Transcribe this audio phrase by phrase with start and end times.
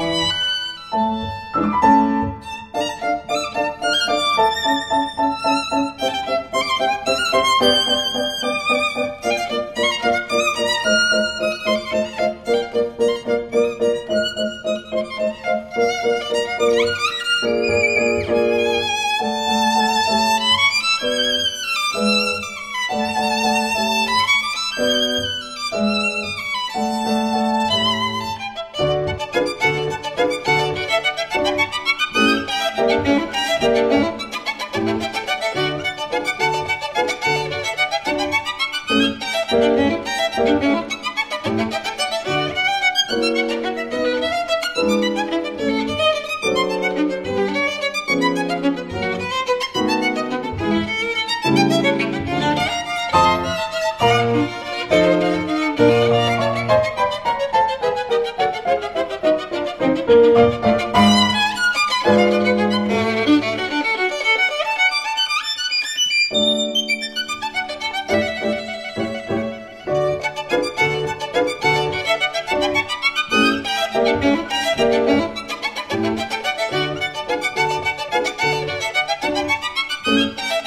[0.00, 0.40] Música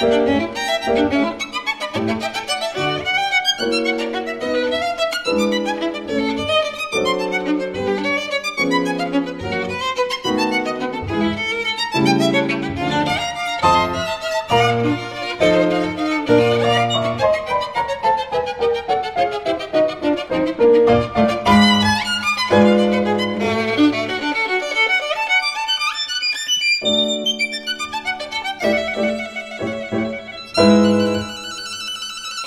[0.03, 1.42] Thank you.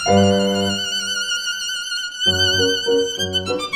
[0.07, 0.17] Thank
[3.75, 3.76] you.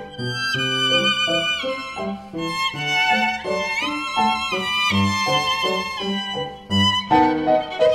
[0.00, 0.18] Thank
[7.82, 7.89] you.